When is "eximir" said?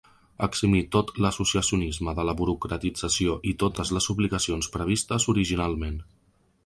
0.45-0.79